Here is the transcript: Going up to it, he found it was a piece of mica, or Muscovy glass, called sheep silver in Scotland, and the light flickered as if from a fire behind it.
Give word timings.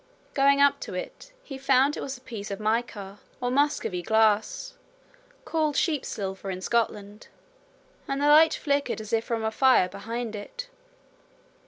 Going 0.33 0.59
up 0.59 0.79
to 0.79 0.95
it, 0.95 1.31
he 1.43 1.59
found 1.59 1.95
it 1.95 2.01
was 2.01 2.17
a 2.17 2.21
piece 2.21 2.49
of 2.49 2.59
mica, 2.59 3.19
or 3.39 3.51
Muscovy 3.51 4.01
glass, 4.01 4.73
called 5.45 5.77
sheep 5.77 6.05
silver 6.07 6.49
in 6.49 6.59
Scotland, 6.61 7.27
and 8.07 8.19
the 8.19 8.27
light 8.27 8.55
flickered 8.55 8.99
as 8.99 9.13
if 9.13 9.23
from 9.23 9.43
a 9.43 9.51
fire 9.51 9.87
behind 9.87 10.35
it. 10.35 10.69